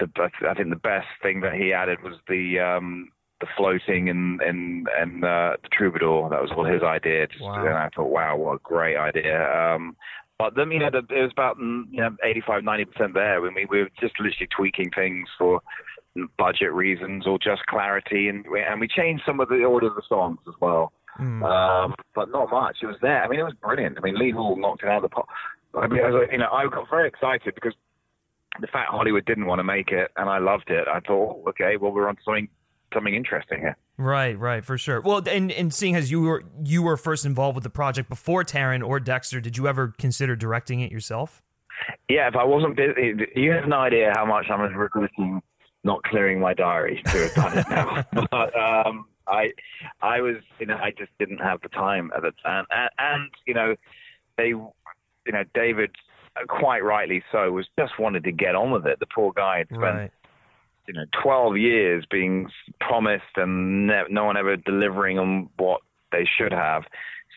the, 0.00 0.08
I 0.48 0.54
think 0.54 0.70
the 0.70 0.76
best 0.76 1.06
thing 1.22 1.40
that 1.42 1.54
he 1.54 1.72
added 1.72 2.02
was 2.02 2.14
the, 2.28 2.58
um, 2.58 3.10
the 3.42 3.46
floating 3.56 4.08
and 4.08 4.40
and 4.40 4.88
and 4.96 5.24
uh, 5.24 5.56
the 5.62 5.68
troubadour. 5.72 6.30
That 6.30 6.40
was 6.40 6.52
all 6.56 6.64
his 6.64 6.82
idea. 6.82 7.26
Just, 7.26 7.42
wow. 7.42 7.66
And 7.66 7.74
I 7.74 7.90
thought, 7.94 8.08
wow, 8.08 8.36
what 8.36 8.54
a 8.54 8.58
great 8.62 8.96
idea. 8.96 9.50
Um, 9.52 9.96
but 10.42 10.56
then, 10.56 10.72
you 10.72 10.80
know, 10.80 10.88
it 10.88 11.08
was 11.08 11.30
about 11.30 11.56
mm, 11.56 11.84
you 11.92 12.00
know 12.00 12.16
85, 12.20 12.64
90 12.64 12.84
percent 12.86 13.14
there. 13.14 13.46
I 13.46 13.50
mean, 13.50 13.68
we 13.70 13.78
were 13.78 13.90
just 14.00 14.18
literally 14.18 14.48
tweaking 14.54 14.90
things 14.90 15.28
for 15.38 15.60
budget 16.36 16.72
reasons 16.72 17.28
or 17.28 17.38
just 17.38 17.64
clarity, 17.66 18.26
and 18.26 18.44
we, 18.50 18.60
and 18.60 18.80
we 18.80 18.88
changed 18.88 19.22
some 19.24 19.38
of 19.38 19.48
the 19.48 19.62
order 19.62 19.86
of 19.86 19.94
the 19.94 20.02
songs 20.08 20.38
as 20.48 20.54
well. 20.60 20.92
Mm. 21.20 21.44
Um, 21.44 21.94
but 22.16 22.32
not 22.32 22.50
much. 22.50 22.78
It 22.82 22.86
was 22.86 22.96
there. 23.00 23.22
I 23.22 23.28
mean, 23.28 23.38
it 23.38 23.44
was 23.44 23.54
brilliant. 23.62 23.98
I 23.98 24.00
mean, 24.00 24.18
Lee 24.18 24.32
Hall 24.32 24.56
knocked 24.56 24.82
it 24.82 24.88
out 24.88 24.96
of 24.96 25.02
the 25.02 25.08
park. 25.10 25.28
I 25.74 25.86
mean, 25.86 26.02
I 26.04 26.10
was, 26.10 26.28
you 26.32 26.38
know, 26.38 26.50
I 26.50 26.66
got 26.66 26.90
very 26.90 27.06
excited 27.06 27.54
because 27.54 27.74
the 28.60 28.66
fact 28.66 28.90
Hollywood 28.90 29.24
didn't 29.26 29.46
want 29.46 29.60
to 29.60 29.64
make 29.64 29.92
it, 29.92 30.10
and 30.16 30.28
I 30.28 30.38
loved 30.38 30.70
it. 30.70 30.88
I 30.88 30.98
thought, 30.98 31.42
oh, 31.46 31.50
okay, 31.50 31.76
well, 31.76 31.92
we're 31.92 32.08
on 32.08 32.16
something 32.24 32.48
something 32.94 33.14
interesting 33.14 33.60
here. 33.60 33.76
Right, 33.96 34.38
right, 34.38 34.64
for 34.64 34.78
sure. 34.78 35.00
Well, 35.00 35.22
and 35.28 35.52
and 35.52 35.72
seeing 35.72 35.96
as 35.96 36.10
you 36.10 36.22
were 36.22 36.44
you 36.64 36.82
were 36.82 36.96
first 36.96 37.24
involved 37.24 37.54
with 37.54 37.64
the 37.64 37.70
project 37.70 38.08
before 38.08 38.44
Taron 38.44 38.86
or 38.86 39.00
Dexter, 39.00 39.40
did 39.40 39.56
you 39.56 39.68
ever 39.68 39.92
consider 39.98 40.36
directing 40.36 40.80
it 40.80 40.90
yourself? 40.90 41.42
Yeah, 42.08 42.28
if 42.28 42.36
I 42.36 42.44
wasn't 42.44 42.76
busy, 42.76 43.14
you 43.34 43.52
have 43.52 43.68
no 43.68 43.78
idea 43.78 44.12
how 44.14 44.24
much 44.24 44.46
I'm 44.50 44.60
regretting 44.60 45.42
not 45.84 46.02
clearing 46.04 46.38
my 46.38 46.54
diary 46.54 47.02
to 47.06 47.10
have 47.10 47.34
done 47.34 47.58
it 47.58 47.66
now. 47.68 48.04
but 48.30 48.56
um, 48.56 49.06
I, 49.26 49.50
I 50.00 50.20
was, 50.20 50.36
you 50.58 50.66
know, 50.66 50.76
I 50.76 50.90
just 50.96 51.10
didn't 51.18 51.38
have 51.38 51.60
the 51.62 51.68
time 51.68 52.10
at 52.16 52.22
the 52.22 52.32
time, 52.42 52.66
and, 52.70 52.90
and 52.98 53.30
you 53.46 53.54
know, 53.54 53.74
they, 54.36 54.48
you 54.48 55.32
know, 55.32 55.42
David, 55.54 55.90
quite 56.48 56.84
rightly 56.84 57.22
so, 57.32 57.50
was 57.50 57.66
just 57.78 57.98
wanted 57.98 58.24
to 58.24 58.32
get 58.32 58.54
on 58.54 58.70
with 58.70 58.86
it. 58.86 59.00
The 59.00 59.06
poor 59.06 59.32
guy 59.34 59.58
had 59.58 59.68
spent. 59.68 59.82
Right 59.82 60.10
you 60.86 60.94
know 60.94 61.04
12 61.22 61.56
years 61.56 62.04
being 62.10 62.48
promised 62.80 63.36
and 63.36 63.86
ne- 63.86 64.04
no 64.10 64.24
one 64.24 64.36
ever 64.36 64.56
delivering 64.56 65.18
on 65.18 65.48
what 65.56 65.80
they 66.10 66.26
should 66.38 66.52
have. 66.52 66.84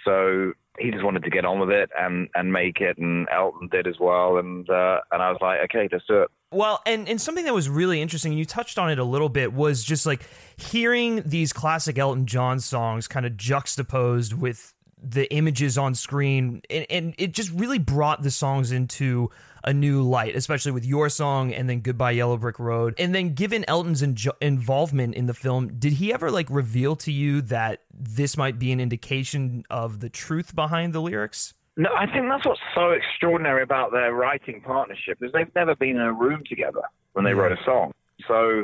So 0.04 0.54
he 0.80 0.92
just 0.92 1.04
wanted 1.04 1.24
to 1.24 1.30
get 1.30 1.46
on 1.46 1.60
with 1.60 1.70
it 1.70 1.90
and 1.98 2.30
and 2.36 2.52
make 2.52 2.82
it, 2.82 2.98
and 2.98 3.28
Elton 3.32 3.70
did 3.72 3.88
as 3.88 3.96
well. 4.00 4.38
And 4.38 4.70
uh, 4.70 5.00
and 5.12 5.22
I 5.22 5.32
was 5.32 5.40
like, 5.42 5.60
okay, 5.66 5.88
let's 5.92 6.06
do 6.06 6.24
it. 6.24 6.30
Well, 6.52 6.82
and, 6.86 7.10
and 7.10 7.20
something 7.20 7.44
that 7.46 7.54
was 7.54 7.68
really 7.68 8.02
interesting, 8.02 8.32
and 8.32 8.40
you 8.40 8.46
touched 8.46 8.78
on 8.78 8.90
it 8.90 9.00
a 9.00 9.04
little 9.04 9.28
bit, 9.28 9.52
was 9.52 9.84
just 9.84 10.06
like 10.06 10.22
hearing 10.56 11.22
these 11.26 11.52
classic 11.52 11.98
Elton 11.98 12.28
John 12.28 12.60
songs 12.60 13.08
kind 13.08 13.26
of 13.26 13.36
juxtaposed 13.36 14.34
with 14.34 14.74
the 15.12 15.32
images 15.34 15.78
on 15.78 15.96
screen, 15.96 16.62
and, 16.70 16.86
and 16.90 17.16
it 17.18 17.34
just 17.34 17.52
really 17.52 17.80
brought 17.80 18.24
the 18.24 18.32
songs 18.32 18.72
into 18.72 19.30
a 19.64 19.74
new 19.74 20.04
light, 20.04 20.36
especially 20.36 20.72
with 20.72 20.86
your 20.86 21.10
song 21.10 21.52
and 21.52 21.68
then 21.68 21.80
Goodbye 21.80 22.12
Yellow 22.12 22.38
Brick 22.38 22.60
Road. 22.60 22.94
And 23.00 23.16
then 23.16 23.34
given 23.34 23.66
Elton's 23.68 24.04
involvement 24.40 25.16
in 25.16 25.26
the 25.26 25.34
film, 25.34 25.80
did 25.80 25.94
he 25.94 26.14
ever 26.14 26.30
like 26.30 26.48
reveal 26.50 26.96
to 26.98 27.12
you 27.12 27.42
that 27.42 27.82
this 27.92 28.38
might 28.38 28.60
be 28.60 28.72
an 28.72 28.80
indication 28.80 29.66
of 29.70 30.02
the 30.02 30.10
truth 30.10 30.56
behind 30.56 30.94
the 30.94 31.02
lyrics? 31.02 31.56
No, 31.78 31.90
I 31.94 32.06
think 32.06 32.28
that's 32.30 32.46
what's 32.46 32.62
so 32.74 32.92
extraordinary 32.92 33.64
about 33.64 33.92
their 33.92 34.14
writing 34.14 34.62
partnership 34.62 35.18
is 35.22 35.32
they've 35.34 35.54
never 35.56 35.76
been 35.76 35.98
in 35.98 36.02
a 36.02 36.14
room 36.14 36.44
together 36.48 36.82
when 37.14 37.26
they 37.26 37.34
wrote 37.34 37.52
a 37.52 37.62
song. 37.66 37.92
So, 38.28 38.64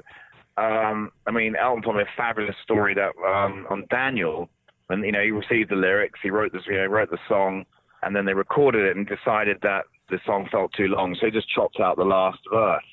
um, 0.57 1.11
I 1.27 1.31
mean, 1.31 1.55
Elton 1.55 1.81
told 1.81 1.97
me 1.97 2.03
a 2.03 2.09
fabulous 2.15 2.55
story 2.63 2.93
that 2.93 3.11
um, 3.27 3.65
on 3.69 3.85
Daniel, 3.89 4.49
when 4.91 5.03
you 5.03 5.11
know 5.11 5.23
he 5.23 5.31
received 5.31 5.71
the 5.71 5.75
lyrics, 5.75 6.19
he 6.21 6.29
wrote 6.29 6.51
this, 6.51 6.63
you 6.67 6.73
know, 6.73 6.85
wrote 6.85 7.09
the 7.09 7.17
song, 7.29 7.65
and 8.03 8.13
then 8.13 8.25
they 8.25 8.33
recorded 8.33 8.85
it 8.85 8.97
and 8.97 9.07
decided 9.07 9.57
that 9.61 9.85
the 10.09 10.19
song 10.25 10.49
felt 10.51 10.73
too 10.73 10.87
long, 10.87 11.15
so 11.17 11.27
he 11.27 11.31
just 11.31 11.49
chopped 11.49 11.79
out 11.79 11.95
the 11.95 12.03
last 12.03 12.39
verse. 12.51 12.83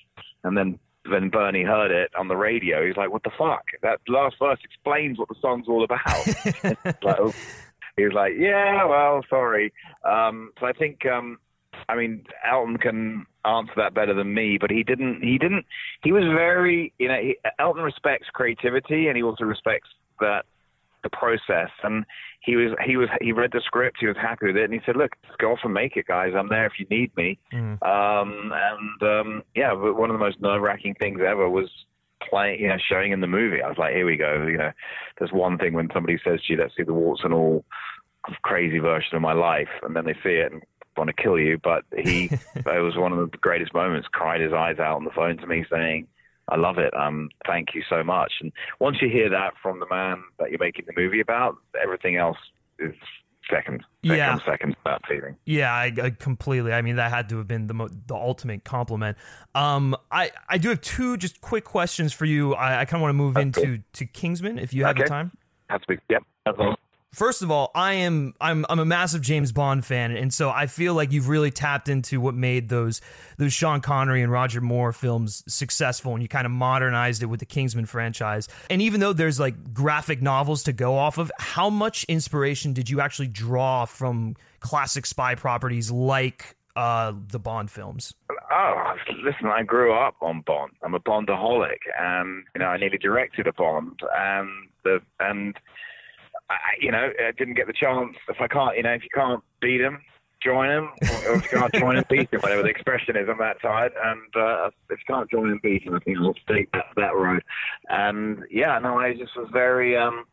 And 0.45 0.57
then 0.57 0.79
when 1.09 1.29
Bernie 1.29 1.65
heard 1.65 1.91
it 1.91 2.13
on 2.17 2.29
the 2.29 2.37
radio, 2.37 2.87
he's 2.87 2.97
like, 2.97 3.11
"What 3.11 3.25
the 3.25 3.33
fuck? 3.37 3.65
That 3.83 3.99
last 4.07 4.37
verse 4.39 4.61
explains 4.63 5.19
what 5.19 5.29
the 5.29 5.35
song's 5.41 5.67
all 5.69 5.83
about." 5.83 6.27
like, 7.03 7.19
oh. 7.19 7.35
He 7.97 8.05
was 8.05 8.13
like, 8.15 8.35
"Yeah, 8.39 8.85
well, 8.85 9.25
sorry." 9.29 9.73
Um, 10.05 10.53
so 10.61 10.67
I 10.67 10.73
think, 10.73 11.05
um, 11.05 11.39
I 11.89 11.97
mean, 11.97 12.25
Elton 12.49 12.77
can 12.77 13.27
answer 13.45 13.73
that 13.77 13.93
better 13.93 14.15
than 14.15 14.33
me, 14.33 14.57
but 14.61 14.71
he 14.71 14.85
didn't. 14.85 15.23
He 15.23 15.37
didn't. 15.37 15.67
He 16.05 16.13
was 16.13 16.23
very, 16.23 16.93
you 17.01 17.09
know, 17.09 17.19
he, 17.21 17.37
Elton 17.59 17.83
respects 17.83 18.29
creativity, 18.33 19.09
and 19.09 19.17
he 19.17 19.25
also 19.25 19.43
respects 19.43 19.89
that 20.21 20.45
the 21.11 21.17
process. 21.17 21.71
And 21.83 22.05
he 22.41 22.57
was 22.57 22.73
he 22.85 22.97
was 22.97 23.09
he 23.21 23.33
read 23.33 23.51
the 23.53 23.61
script, 23.65 23.99
he 24.01 24.07
was 24.07 24.17
happy 24.17 24.47
with 24.47 24.57
it, 24.57 24.65
and 24.65 24.75
he 24.75 24.81
said, 24.85 24.97
"Look, 24.97 25.13
let's 25.25 25.37
go 25.37 25.53
off 25.53 25.61
and 25.65 25.75
make 25.75 25.97
it, 25.97 26.07
guys. 26.07 26.33
I'm 26.37 26.49
there 26.49 26.67
if 26.67 26.79
you 26.79 26.87
need 26.91 27.17
me." 27.17 27.39
Mhm. 27.53 27.83
Um, 27.83 28.53
and 28.55 29.03
um, 29.03 29.43
yeah, 29.55 29.75
but 29.75 29.95
one 29.95 30.11
of 30.11 30.15
the 30.15 30.25
most 30.25 30.41
nerve 30.41 30.63
wracking 30.63 30.95
things 30.95 31.21
ever 31.27 31.49
was 31.49 31.69
playing, 32.29 32.61
you 32.61 32.69
know, 32.69 32.79
showing 32.79 33.13
in 33.13 33.21
the 33.21 33.27
movie. 33.27 33.63
I 33.63 33.69
was 33.69 33.79
like, 33.79 33.95
here 33.95 34.07
we 34.07 34.17
go. 34.17 34.47
You 34.47 34.59
know, 34.59 34.73
there's 35.19 35.33
one 35.33 35.59
thing 35.59 35.73
when 35.73 35.89
somebody 35.93 36.19
says 36.25 36.41
to 36.43 36.53
you, 36.53 36.59
"Let's 36.59 36.77
see 36.77 36.83
the 36.83 36.95
warts 36.95 37.23
and 37.25 37.35
all 37.35 37.65
crazy 38.43 38.79
version 38.79 39.17
of 39.17 39.23
my 39.23 39.33
life," 39.33 39.69
and 39.83 39.95
then 39.95 40.05
they 40.05 40.15
see 40.23 40.37
it 40.37 40.53
and 40.53 40.63
want 40.97 41.09
to 41.09 41.23
kill 41.23 41.39
you. 41.39 41.59
But 41.63 41.85
he, 41.97 42.25
it 42.55 42.83
was 42.83 42.97
one 42.97 43.13
of 43.13 43.31
the 43.31 43.39
greatest 43.39 43.75
moments. 43.75 44.09
Cried 44.13 44.41
his 44.41 44.53
eyes 44.53 44.79
out 44.79 44.97
on 44.97 45.05
the 45.05 45.11
phone 45.11 45.37
to 45.39 45.47
me, 45.47 45.65
saying. 45.71 46.07
I 46.49 46.57
love 46.57 46.79
it. 46.79 46.93
Um, 46.95 47.29
thank 47.47 47.75
you 47.75 47.83
so 47.89 48.03
much. 48.03 48.33
And 48.41 48.53
once 48.81 48.99
you 49.01 49.09
hear 49.09 49.29
that 49.31 49.55
from 49.63 49.81
the 49.81 49.87
man 49.91 50.23
that 50.39 50.51
you're 50.51 50.59
making 50.59 50.87
the 50.87 50.93
movie 50.97 51.21
about, 51.21 51.57
everything 51.83 52.17
else 52.17 52.39
is 52.79 52.95
second. 53.51 53.85
That 54.05 54.17
Yeah. 54.17 54.39
second 54.45 54.71
to 54.73 54.77
that 54.85 55.01
feeling. 55.09 55.37
Yeah, 55.45 55.73
I, 55.73 55.93
I 56.03 56.11
completely. 56.11 56.73
I 56.73 56.83
mean, 56.83 56.97
that 56.97 57.11
had 57.11 57.29
to 57.31 57.39
have 57.39 57.49
been 57.49 57.67
the 57.67 57.75
mo- 57.75 57.89
the 57.89 58.15
ultimate 58.15 58.65
compliment. 58.65 59.17
Um, 59.55 59.97
I 60.11 60.31
I 60.49 60.59
do 60.59 60.69
have 60.71 60.81
two 60.81 61.17
just 61.17 61.41
quick 61.41 61.65
questions 61.65 62.13
for 62.13 62.25
you. 62.25 62.55
I, 62.55 62.81
I 62.81 62.85
kind 62.85 63.01
of 63.01 63.03
want 63.03 63.11
to 63.11 63.15
move 63.15 63.37
into 63.37 63.83
to 63.95 64.07
Kingsman 64.07 64.59
if 64.59 64.73
you 64.75 64.85
have 64.85 64.97
the 64.97 65.05
time. 65.05 65.33
To 65.71 65.79
be. 65.87 65.99
Yep. 66.09 66.23
That's 66.47 66.59
all. 66.59 66.78
First 67.13 67.41
of 67.41 67.51
all, 67.51 67.71
I 67.75 67.95
am 67.95 68.35
I'm 68.39 68.67
I'm 68.69 68.79
a 68.79 68.85
massive 68.85 69.23
James 69.23 69.51
Bond 69.51 69.85
fan, 69.85 70.15
and 70.15 70.33
so 70.33 70.51
I 70.51 70.67
feel 70.67 70.93
like 70.93 71.11
you've 71.11 71.29
really 71.29 71.51
tapped 71.51 71.89
into 71.89 72.21
what 72.21 72.35
made 72.35 72.69
those 72.69 73.01
those 73.39 73.53
Sean 73.55 73.81
Connery 73.81 74.23
and 74.23 74.31
Roger 74.31 74.61
Moore 74.61 74.93
films 74.93 75.43
successful, 75.49 76.13
and 76.13 76.23
you 76.23 76.29
kind 76.29 76.45
of 76.45 76.53
modernized 76.53 77.23
it 77.23 77.27
with 77.27 77.41
the 77.41 77.47
Kingsman 77.47 77.87
franchise. 77.87 78.47
And 78.69 78.83
even 78.83 79.01
though 79.01 79.15
there's 79.15 79.41
like 79.41 79.73
graphic 79.73 80.21
novels 80.21 80.63
to 80.65 80.73
go 80.75 80.97
off 80.97 81.17
of, 81.17 81.33
how 81.39 81.71
much 81.71 82.05
inspiration 82.05 82.75
did 82.75 82.91
you 82.91 83.01
actually 83.01 83.29
draw 83.29 83.87
from 83.87 84.37
classic 84.61 85.07
spy 85.07 85.35
properties 85.35 85.91
like 85.91 86.57
uh, 86.77 87.15
the 87.29 87.39
Bond 87.39 87.71
films? 87.71 88.15
Oh, 88.53 88.95
listen, 89.25 89.47
I 89.47 89.63
grew 89.63 89.95
up 89.95 90.17
on 90.21 90.43
Bond. 90.43 90.73
I'm 90.83 90.95
a 90.95 91.01
Bondaholic, 91.01 91.79
and 91.99 92.45
you 92.55 92.59
know, 92.59 92.67
I 92.67 92.77
nearly 92.77 92.99
directed 92.99 93.47
a 93.47 93.53
Bond, 93.55 93.99
and 94.15 94.49
the 94.85 95.01
and 95.19 95.59
I, 96.51 96.57
you 96.81 96.91
know, 96.91 97.11
I 97.21 97.33
didn't 97.33 97.55
get 97.55 97.67
the 97.67 97.73
chance. 97.73 98.17
If 98.29 98.41
I 98.41 98.49
can't, 98.49 98.77
you 98.77 98.83
know, 98.83 98.93
if 98.93 99.03
you 99.03 99.11
can't 99.15 99.43
beat 99.61 99.81
him, 99.81 100.01
join 100.43 100.71
him, 100.71 100.91
or 101.27 101.35
if 101.35 101.53
you 101.53 101.59
can't 101.59 101.73
join 101.75 101.97
him, 101.97 102.05
beat 102.11 102.33
him, 102.33 102.41
whatever 102.41 102.63
the 102.63 102.69
expression 102.69 103.17
is 103.17 103.29
on 103.29 103.39
that 103.39 103.61
side. 103.61 103.91
And 104.03 104.37
uh, 104.37 104.71
if 104.91 104.99
you 104.99 105.15
can't 105.15 105.31
join 105.31 105.51
him, 105.51 105.61
beat 105.63 105.83
him. 105.83 105.95
I 105.95 105.99
think 106.01 106.19
I'll 106.19 106.35
take 106.49 106.71
that 106.73 106.87
that 106.97 107.15
road. 107.15 107.43
And 107.89 108.45
yeah, 108.51 108.79
no, 108.79 108.99
I 108.99 109.15
just 109.15 109.37
was 109.37 109.49
very. 109.53 109.97
um 109.97 110.25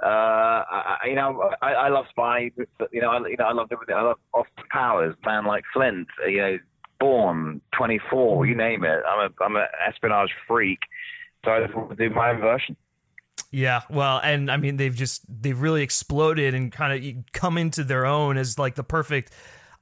uh, 0.00 0.62
I, 0.70 0.96
you 1.06 1.16
know, 1.16 1.50
I, 1.60 1.72
I 1.72 1.88
love 1.88 2.04
spy. 2.10 2.52
You 2.92 3.00
know, 3.00 3.10
I, 3.10 3.18
you 3.26 3.36
know, 3.36 3.46
I 3.46 3.52
love 3.52 3.68
everything. 3.72 3.96
I 3.96 4.02
love 4.02 4.18
Austin 4.32 4.64
Powers, 4.70 5.16
man 5.26 5.44
like 5.44 5.64
Flint. 5.72 6.06
You 6.28 6.36
know, 6.36 6.58
Bourne, 7.00 7.60
24, 7.76 8.46
you 8.46 8.54
name 8.54 8.84
it. 8.84 9.02
I'm 9.08 9.30
a 9.30 9.44
I'm 9.44 9.56
an 9.56 9.66
espionage 9.86 10.30
freak, 10.46 10.78
so 11.44 11.50
I 11.50 11.62
just 11.62 11.74
want 11.74 11.90
to 11.90 11.96
do 11.96 12.14
my 12.14 12.30
own 12.30 12.40
version. 12.40 12.76
Yeah, 13.50 13.80
well, 13.88 14.20
and 14.22 14.50
I 14.50 14.56
mean 14.58 14.76
they've 14.76 14.94
just 14.94 15.22
they've 15.28 15.58
really 15.58 15.82
exploded 15.82 16.54
and 16.54 16.70
kind 16.70 16.92
of 17.16 17.32
come 17.32 17.56
into 17.56 17.84
their 17.84 18.04
own 18.04 18.36
as 18.36 18.58
like 18.58 18.74
the 18.74 18.84
perfect 18.84 19.32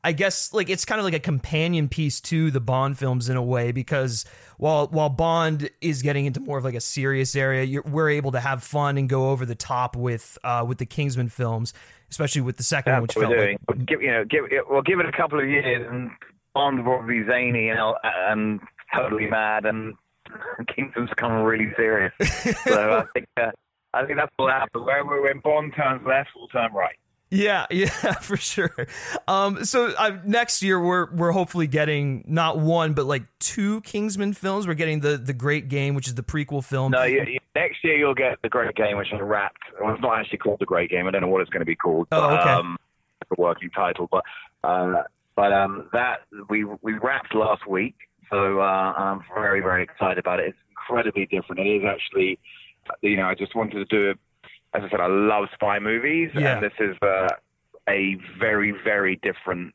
I 0.06 0.12
guess 0.12 0.52
like 0.52 0.70
it's 0.70 0.84
kind 0.84 1.00
of 1.00 1.04
like 1.04 1.14
a 1.14 1.18
companion 1.20 1.88
piece 1.88 2.20
to 2.20 2.52
the 2.52 2.60
Bond 2.60 2.96
films 2.96 3.28
in 3.28 3.36
a 3.36 3.42
way 3.42 3.72
because 3.72 4.24
while 4.56 4.86
while 4.86 5.08
Bond 5.08 5.68
is 5.80 6.00
getting 6.00 6.26
into 6.26 6.38
more 6.38 6.58
of 6.58 6.64
like 6.64 6.76
a 6.76 6.80
serious 6.80 7.34
area, 7.34 7.64
you're, 7.64 7.82
we're 7.82 8.10
able 8.10 8.30
to 8.30 8.38
have 8.38 8.62
fun 8.62 8.98
and 8.98 9.08
go 9.08 9.30
over 9.30 9.44
the 9.44 9.56
top 9.56 9.96
with 9.96 10.38
uh, 10.44 10.64
with 10.66 10.78
the 10.78 10.86
Kingsman 10.86 11.28
films, 11.28 11.74
especially 12.08 12.42
with 12.42 12.56
the 12.56 12.62
second 12.62 12.92
one, 12.92 13.02
which 13.02 13.14
That's 13.14 13.16
what 13.16 13.22
felt 13.30 13.36
we're 13.36 13.46
doing. 13.46 13.58
But 13.66 13.84
give 13.84 14.00
you 14.00 14.12
know, 14.12 14.24
give 14.24 14.44
well, 14.70 14.82
give 14.82 15.00
it 15.00 15.06
a 15.06 15.12
couple 15.12 15.40
of 15.40 15.48
years, 15.48 15.84
and 15.90 16.12
Bond 16.54 16.86
will 16.86 17.02
be 17.02 17.24
zany 17.28 17.70
and 17.70 17.80
and 18.04 18.60
totally 18.94 19.26
mad, 19.26 19.66
and 19.66 19.94
Kingsman's 20.74 21.10
become 21.10 21.42
really 21.42 21.72
serious. 21.76 22.12
so 22.64 22.98
I 22.98 23.04
think 23.14 23.26
uh, 23.36 23.50
I 23.94 24.04
think 24.04 24.18
that's 24.18 24.32
what 24.36 24.52
happens. 24.52 24.84
Where 24.84 25.04
when 25.04 25.40
Bond 25.40 25.72
turns 25.74 26.06
left, 26.06 26.30
we'll 26.36 26.48
turn 26.48 26.72
right. 26.72 26.96
Yeah, 27.28 27.66
yeah, 27.70 27.88
for 28.14 28.36
sure. 28.36 28.86
Um, 29.26 29.64
so 29.64 29.92
uh, 29.98 30.18
next 30.24 30.62
year 30.62 30.80
we're 30.80 31.12
we're 31.12 31.32
hopefully 31.32 31.66
getting 31.66 32.24
not 32.26 32.58
one 32.58 32.92
but 32.94 33.06
like 33.06 33.24
two 33.40 33.80
Kingsman 33.80 34.32
films. 34.32 34.66
We're 34.66 34.74
getting 34.74 35.00
the 35.00 35.16
the 35.16 35.32
Great 35.32 35.68
Game, 35.68 35.94
which 35.94 36.06
is 36.06 36.14
the 36.14 36.22
prequel 36.22 36.64
film. 36.64 36.92
No, 36.92 37.02
you, 37.02 37.22
you, 37.26 37.38
next 37.54 37.82
year 37.82 37.96
you'll 37.96 38.14
get 38.14 38.40
the 38.42 38.48
Great 38.48 38.74
Game, 38.76 38.96
which 38.96 39.08
I 39.12 39.18
wrapped. 39.18 39.62
Well, 39.80 39.92
it's 39.92 40.02
not 40.02 40.18
actually 40.20 40.38
called 40.38 40.60
the 40.60 40.66
Great 40.66 40.90
Game. 40.90 41.06
I 41.06 41.10
don't 41.10 41.22
know 41.22 41.28
what 41.28 41.40
it's 41.40 41.50
going 41.50 41.60
to 41.60 41.66
be 41.66 41.76
called. 41.76 42.06
Oh, 42.12 42.36
okay. 42.36 42.50
Um, 42.50 42.76
the 43.28 43.42
working 43.42 43.70
title, 43.70 44.08
but 44.10 44.22
uh, 44.62 45.02
but 45.34 45.52
um, 45.52 45.88
that 45.92 46.20
we 46.48 46.64
we 46.64 46.94
wrapped 46.94 47.34
last 47.34 47.66
week, 47.66 47.96
so 48.30 48.60
uh, 48.60 48.92
I'm 48.96 49.22
very 49.34 49.60
very 49.60 49.82
excited 49.82 50.18
about 50.18 50.40
it. 50.40 50.48
It's 50.48 50.58
incredibly 50.70 51.26
different. 51.26 51.60
It 51.60 51.76
is 51.76 51.82
actually, 51.86 52.38
you 53.02 53.16
know, 53.16 53.26
I 53.26 53.34
just 53.34 53.54
wanted 53.54 53.74
to 53.74 53.84
do 53.86 54.10
it. 54.10 54.18
As 54.74 54.82
I 54.84 54.90
said, 54.90 55.00
I 55.00 55.06
love 55.06 55.46
spy 55.54 55.78
movies, 55.78 56.30
Yeah. 56.34 56.56
and 56.56 56.62
this 56.64 56.72
is 56.78 56.96
uh, 57.02 57.28
a 57.88 58.16
very 58.38 58.72
very 58.84 59.16
different 59.22 59.74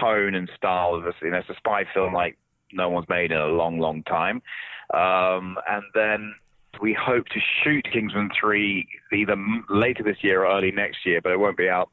tone 0.00 0.34
and 0.34 0.50
style 0.56 0.94
of 0.94 1.04
this. 1.04 1.14
You 1.22 1.30
know, 1.30 1.38
it's 1.38 1.48
a 1.48 1.54
spy 1.56 1.84
film 1.92 2.12
like 2.14 2.36
no 2.72 2.88
one's 2.88 3.08
made 3.08 3.30
in 3.30 3.38
a 3.38 3.46
long, 3.46 3.78
long 3.78 4.02
time. 4.04 4.42
Um, 4.92 5.56
and 5.68 5.82
then 5.94 6.34
we 6.80 6.92
hope 6.98 7.26
to 7.26 7.40
shoot 7.62 7.86
Kingsman 7.92 8.30
3 8.38 8.86
either 9.12 9.36
later 9.68 10.02
this 10.02 10.16
year 10.22 10.44
or 10.44 10.56
early 10.56 10.72
next 10.72 11.06
year, 11.06 11.20
but 11.22 11.30
it 11.32 11.38
won't 11.38 11.56
be 11.56 11.68
out 11.68 11.90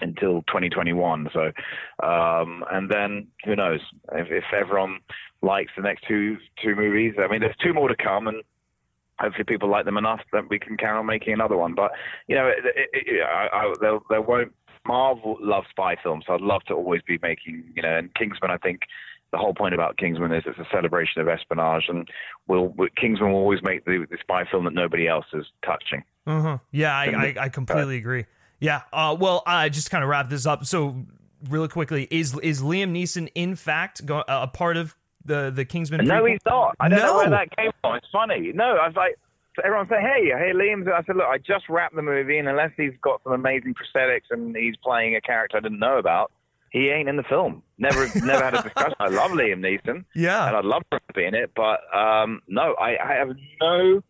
until 0.00 0.42
2021. 0.42 1.30
So, 1.32 1.52
um, 2.06 2.64
and 2.70 2.90
then 2.90 3.28
who 3.44 3.56
knows 3.56 3.80
if, 4.12 4.28
if 4.30 4.44
everyone 4.52 5.00
likes 5.42 5.72
the 5.76 5.82
next 5.82 6.04
two 6.06 6.38
two 6.62 6.74
movies. 6.74 7.14
I 7.18 7.28
mean, 7.28 7.40
there's 7.40 7.56
two 7.62 7.74
more 7.74 7.88
to 7.88 7.96
come, 7.96 8.28
and 8.28 8.42
hopefully 9.18 9.44
people 9.44 9.68
like 9.68 9.84
them 9.84 9.98
enough 9.98 10.20
that 10.32 10.48
we 10.48 10.58
can 10.58 10.76
carry 10.76 10.98
on 10.98 11.06
making 11.06 11.32
another 11.32 11.56
one. 11.56 11.74
But 11.74 11.92
you 12.26 12.36
know, 12.36 12.46
it, 12.46 12.64
it, 12.64 12.88
it, 12.92 13.22
I, 13.22 13.48
I, 13.52 13.72
there, 13.80 13.98
there 14.08 14.22
won't. 14.22 14.52
Marvel 14.84 15.36
loves 15.40 15.68
spy 15.70 15.94
films, 16.02 16.24
so 16.26 16.34
I'd 16.34 16.40
love 16.40 16.62
to 16.64 16.74
always 16.74 17.02
be 17.06 17.16
making, 17.22 17.62
you 17.76 17.82
know, 17.82 17.98
and 17.98 18.12
Kingsman. 18.14 18.50
I 18.50 18.56
think 18.56 18.80
the 19.30 19.38
whole 19.38 19.54
point 19.54 19.74
about 19.74 19.96
Kingsman 19.96 20.32
is 20.32 20.42
it's 20.44 20.58
a 20.58 20.66
celebration 20.72 21.22
of 21.22 21.28
espionage, 21.28 21.84
and 21.88 22.08
will 22.48 22.74
Kingsman 23.00 23.30
will 23.30 23.38
always 23.38 23.60
make 23.62 23.84
the, 23.84 24.06
the 24.10 24.18
spy 24.20 24.44
film 24.50 24.64
that 24.64 24.74
nobody 24.74 25.06
else 25.06 25.26
is 25.32 25.46
touching. 25.64 26.02
Uh-huh. 26.26 26.58
Yeah, 26.72 26.96
I, 26.96 27.04
I, 27.04 27.34
I 27.42 27.48
completely 27.48 27.96
agree. 27.96 28.26
Yeah. 28.62 28.82
Uh, 28.92 29.16
well, 29.18 29.42
I 29.46 29.68
just 29.68 29.90
kind 29.90 30.04
of 30.04 30.08
wrap 30.08 30.30
this 30.30 30.46
up. 30.46 30.64
So, 30.64 31.04
really 31.50 31.68
quickly, 31.68 32.06
is 32.10 32.38
is 32.38 32.62
Liam 32.62 32.92
Neeson 32.92 33.28
in 33.34 33.56
fact 33.56 34.06
go, 34.06 34.22
a 34.28 34.46
part 34.46 34.76
of 34.76 34.96
the 35.24 35.50
the 35.50 35.64
Kingsman? 35.64 36.04
No, 36.04 36.22
prequel? 36.22 36.30
he's 36.30 36.38
not. 36.46 36.76
I 36.80 36.88
don't 36.88 37.00
know 37.00 37.16
where 37.16 37.30
that 37.30 37.56
came 37.56 37.72
from. 37.80 37.96
It's 37.96 38.06
funny. 38.12 38.52
No, 38.54 38.64
I 38.76 38.86
was 38.86 38.96
like, 38.96 39.16
everyone 39.64 39.88
said, 39.88 40.00
"Hey, 40.00 40.26
hey, 40.26 40.52
Liam's." 40.54 40.86
I 40.86 41.02
said, 41.04 41.16
"Look, 41.16 41.26
I 41.26 41.38
just 41.38 41.68
wrapped 41.68 41.96
the 41.96 42.02
movie, 42.02 42.38
and 42.38 42.48
unless 42.48 42.70
he's 42.76 42.92
got 43.02 43.20
some 43.24 43.32
amazing 43.32 43.74
prosthetics 43.74 44.30
and 44.30 44.56
he's 44.56 44.76
playing 44.76 45.16
a 45.16 45.20
character 45.20 45.56
I 45.56 45.60
didn't 45.60 45.80
know 45.80 45.98
about, 45.98 46.30
he 46.70 46.88
ain't 46.90 47.08
in 47.08 47.16
the 47.16 47.24
film." 47.24 47.64
Never, 47.78 48.06
never 48.24 48.44
had 48.44 48.54
a 48.54 48.62
discussion. 48.62 48.94
I 49.00 49.08
love 49.08 49.32
Liam 49.32 49.58
Neeson, 49.58 50.04
Yeah, 50.14 50.46
and 50.46 50.56
I'd 50.56 50.64
love 50.64 50.82
for 50.88 50.96
him 50.96 51.02
to 51.08 51.14
be 51.14 51.24
in 51.24 51.34
it, 51.34 51.50
but 51.56 51.80
um, 51.92 52.42
no, 52.46 52.74
I, 52.74 52.96
I 53.04 53.14
have 53.14 53.30
no 53.60 54.02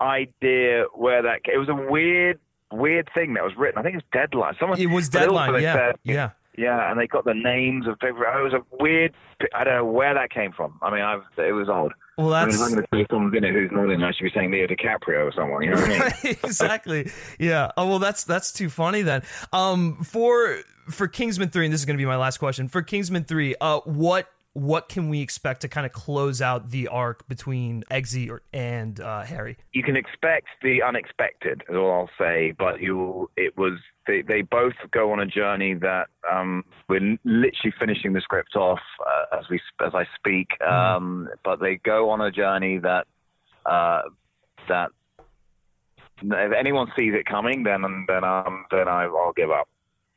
idea 0.00 0.84
where 0.94 1.22
that. 1.22 1.42
Came. 1.42 1.56
It 1.56 1.58
was 1.58 1.68
a 1.68 1.90
weird, 1.90 2.38
weird 2.72 3.08
thing 3.14 3.34
that 3.34 3.44
was 3.44 3.52
written. 3.56 3.78
I 3.78 3.82
think 3.82 3.94
it 3.94 3.98
was 3.98 4.04
Deadline. 4.12 4.54
Someone 4.60 4.78
It 4.80 4.86
was 4.86 5.08
deadline. 5.08 5.62
Yeah. 5.62 5.74
said- 5.74 5.96
Yeah. 6.04 6.30
yeah, 6.56 6.90
and 6.90 6.98
they 7.00 7.06
got 7.06 7.24
the 7.24 7.34
names 7.34 7.86
of 7.86 7.98
people. 7.98 8.22
It 8.22 8.42
was 8.42 8.52
a 8.54 8.62
weird. 8.80 9.14
I 9.54 9.64
don't 9.64 9.74
know 9.74 9.84
where 9.84 10.14
that 10.14 10.30
came 10.30 10.52
from. 10.52 10.78
I 10.82 10.90
mean, 10.90 11.00
I've, 11.02 11.22
it 11.38 11.52
was 11.52 11.68
odd. 11.68 11.92
Well, 12.16 12.34
I 12.34 12.46
mean, 12.46 12.50
that's 12.50 12.60
if 12.60 12.66
I'm 12.66 12.70
going 12.72 12.82
to 12.82 12.88
say 12.96 13.06
someone's 13.10 13.36
in 13.36 13.44
it 13.44 13.52
who's 13.52 13.70
not 13.70 13.88
in, 13.90 14.02
I 14.02 14.10
should 14.10 14.24
be 14.24 14.30
saying 14.34 14.50
Leo 14.50 14.66
DiCaprio 14.66 15.28
or 15.28 15.32
someone. 15.32 15.62
You 15.62 15.70
know 15.70 15.80
what 15.80 15.90
I 15.90 16.12
mean? 16.24 16.36
exactly. 16.44 17.10
Yeah. 17.38 17.70
Oh 17.76 17.86
well, 17.86 18.00
that's 18.00 18.24
that's 18.24 18.52
too 18.52 18.68
funny 18.68 19.02
then. 19.02 19.22
Um, 19.52 20.02
for 20.02 20.58
for 20.90 21.06
Kingsman 21.06 21.50
three, 21.50 21.64
and 21.66 21.72
this 21.72 21.80
is 21.80 21.86
going 21.86 21.96
to 21.96 22.02
be 22.02 22.06
my 22.06 22.16
last 22.16 22.38
question. 22.38 22.66
For 22.66 22.82
Kingsman 22.82 23.22
three, 23.22 23.54
uh, 23.60 23.78
what 23.84 24.28
what 24.54 24.88
can 24.88 25.08
we 25.08 25.20
expect 25.20 25.60
to 25.62 25.68
kind 25.68 25.86
of 25.86 25.92
close 25.92 26.42
out 26.42 26.70
the 26.70 26.88
arc 26.88 27.28
between 27.28 27.84
Eggsy 27.90 28.28
or- 28.30 28.42
and 28.52 29.00
uh, 29.00 29.22
Harry? 29.22 29.56
You 29.72 29.82
can 29.82 29.96
expect 29.96 30.46
the 30.62 30.82
unexpected, 30.82 31.62
is 31.68 31.76
all 31.76 31.92
I'll 31.92 32.10
say. 32.18 32.52
But 32.58 32.80
you, 32.80 33.30
it 33.36 33.56
was 33.56 33.74
they, 34.06 34.22
they 34.22 34.42
both 34.42 34.74
go 34.90 35.12
on 35.12 35.20
a 35.20 35.26
journey 35.26 35.74
that 35.74 36.08
um, 36.30 36.64
we're 36.88 37.18
literally 37.24 37.74
finishing 37.78 38.12
the 38.12 38.20
script 38.20 38.56
off 38.56 38.80
uh, 39.06 39.38
as 39.38 39.44
we 39.48 39.60
as 39.84 39.92
I 39.94 40.04
speak. 40.16 40.48
Um, 40.62 41.28
but 41.44 41.60
they 41.60 41.76
go 41.76 42.10
on 42.10 42.20
a 42.20 42.30
journey 42.30 42.78
that 42.78 43.06
uh, 43.66 44.02
that 44.68 44.90
if 46.22 46.52
anyone 46.58 46.88
sees 46.98 47.12
it 47.14 47.26
coming, 47.26 47.62
then 47.62 47.82
then 48.08 48.24
um 48.24 48.64
then 48.70 48.88
I, 48.88 49.04
I'll 49.04 49.32
give 49.36 49.50
up. 49.50 49.68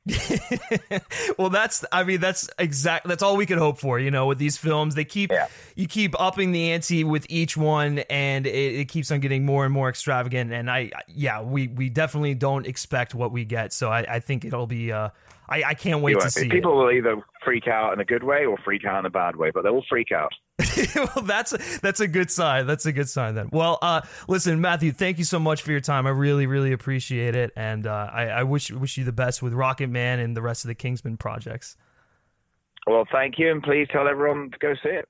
well, 1.37 1.49
that's 1.49 1.85
I 1.91 2.03
mean 2.03 2.19
that's 2.19 2.49
exact 2.57 3.07
that's 3.07 3.21
all 3.23 3.37
we 3.37 3.45
could 3.45 3.57
hope 3.59 3.79
for. 3.79 3.99
You 3.99 4.11
know, 4.11 4.25
with 4.27 4.37
these 4.37 4.57
films, 4.57 4.95
they 4.95 5.05
keep 5.05 5.31
Yeah. 5.31 5.47
you 5.75 5.87
keep 5.87 6.19
upping 6.19 6.51
the 6.51 6.71
ante 6.71 7.03
with 7.03 7.25
each 7.29 7.55
one, 7.55 7.99
and 8.09 8.47
it, 8.47 8.49
it 8.79 8.85
keeps 8.87 9.11
on 9.11 9.19
getting 9.19 9.45
more 9.45 9.63
and 9.63 9.73
more 9.73 9.89
extravagant. 9.89 10.51
And 10.51 10.69
I 10.69 10.91
yeah, 11.07 11.41
we 11.41 11.67
we 11.67 11.89
definitely 11.89 12.33
don't 12.33 12.65
expect 12.65 13.13
what 13.13 13.31
we 13.31 13.45
get. 13.45 13.73
So 13.73 13.89
I, 13.89 14.15
I 14.15 14.19
think 14.19 14.45
it'll 14.45 14.67
be. 14.67 14.91
Uh, 14.91 15.09
I 15.49 15.63
I 15.63 15.73
can't 15.73 16.01
wait 16.01 16.13
You 16.15 16.21
to 16.21 16.31
see 16.31 16.45
it. 16.45 16.51
People 16.51 16.77
will 16.77 16.91
either 16.91 17.21
freak 17.43 17.67
out 17.67 17.93
in 17.93 17.99
a 17.99 18.05
good 18.05 18.23
way 18.23 18.45
or 18.45 18.57
freak 18.63 18.85
out 18.85 18.99
in 18.99 19.05
a 19.05 19.09
bad 19.09 19.35
way, 19.35 19.51
but 19.53 19.63
they 19.63 19.69
will 19.69 19.85
freak 19.87 20.11
out. 20.11 20.31
well, 20.95 21.25
that's 21.25 21.53
a, 21.53 21.59
that's 21.81 21.99
a 21.99 22.07
good 22.07 22.31
sign. 22.31 22.67
That's 22.67 22.85
a 22.85 22.91
good 22.91 23.09
sign 23.09 23.35
then. 23.35 23.49
Well, 23.51 23.77
uh, 23.81 24.01
listen, 24.27 24.61
Matthew, 24.61 24.91
thank 24.91 25.17
you 25.17 25.23
so 25.23 25.39
much 25.39 25.61
for 25.61 25.71
your 25.71 25.81
time. 25.81 26.07
I 26.07 26.11
really, 26.11 26.47
really 26.47 26.71
appreciate 26.71 27.35
it, 27.35 27.51
and 27.55 27.87
uh, 27.87 28.09
I, 28.11 28.27
I 28.27 28.43
wish 28.43 28.71
wish 28.71 28.97
you 28.97 29.03
the 29.03 29.11
best 29.11 29.41
with 29.41 29.53
Rocketman 29.53 30.23
and 30.23 30.35
the 30.35 30.41
rest 30.41 30.63
of 30.63 30.69
the 30.69 30.75
Kingsman 30.75 31.17
projects. 31.17 31.75
Well, 32.87 33.05
thank 33.11 33.37
you, 33.37 33.51
and 33.51 33.61
please 33.61 33.87
tell 33.91 34.07
everyone 34.07 34.51
to 34.51 34.57
go 34.59 34.73
see 34.81 34.89
it. 34.89 35.07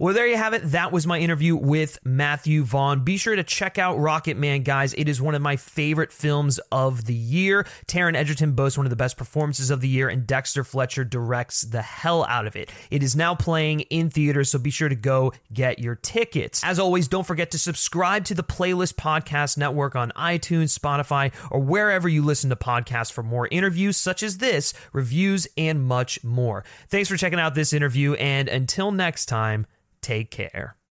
Well, 0.00 0.12
there 0.12 0.26
you 0.26 0.36
have 0.36 0.54
it. 0.54 0.72
That 0.72 0.90
was 0.90 1.06
my 1.06 1.20
interview 1.20 1.54
with 1.54 2.00
Matthew 2.04 2.64
Vaughn. 2.64 3.04
Be 3.04 3.16
sure 3.16 3.36
to 3.36 3.44
check 3.44 3.78
out 3.78 3.96
Rocketman, 3.96 4.64
guys. 4.64 4.92
It 4.94 5.08
is 5.08 5.22
one 5.22 5.36
of 5.36 5.40
my 5.40 5.54
favorite 5.54 6.10
films 6.10 6.58
of 6.72 7.04
the 7.04 7.14
year. 7.14 7.64
Taron 7.86 8.16
Egerton 8.16 8.54
boasts 8.54 8.76
one 8.76 8.86
of 8.86 8.90
the 8.90 8.96
best 8.96 9.16
performances 9.16 9.70
of 9.70 9.80
the 9.80 9.86
year, 9.86 10.08
and 10.08 10.26
Dexter 10.26 10.64
Fletcher 10.64 11.04
directs 11.04 11.62
the 11.62 11.80
hell 11.80 12.24
out 12.24 12.48
of 12.48 12.56
it. 12.56 12.72
It 12.90 13.04
is 13.04 13.14
now 13.14 13.36
playing 13.36 13.82
in 13.82 14.10
theaters, 14.10 14.50
so 14.50 14.58
be 14.58 14.70
sure 14.72 14.88
to 14.88 14.96
go 14.96 15.32
get 15.52 15.78
your 15.78 15.94
tickets. 15.94 16.64
As 16.64 16.80
always, 16.80 17.06
don't 17.06 17.24
forget 17.24 17.52
to 17.52 17.58
subscribe 17.58 18.24
to 18.24 18.34
the 18.34 18.42
Playlist 18.42 18.94
Podcast 18.94 19.56
Network 19.56 19.94
on 19.94 20.10
iTunes, 20.16 20.76
Spotify, 20.76 21.32
or 21.52 21.60
wherever 21.60 22.08
you 22.08 22.24
listen 22.24 22.50
to 22.50 22.56
podcasts 22.56 23.12
for 23.12 23.22
more 23.22 23.46
interviews 23.52 23.96
such 23.96 24.24
as 24.24 24.38
this, 24.38 24.74
reviews, 24.92 25.46
and 25.56 25.84
much 25.84 26.24
more. 26.24 26.64
Thanks 26.88 27.08
for 27.08 27.16
checking 27.16 27.38
out 27.38 27.54
this 27.54 27.72
interview, 27.72 28.14
and 28.14 28.48
until 28.48 28.90
next 28.90 29.26
time, 29.26 29.68
take 30.04 30.30
care. 30.30 30.76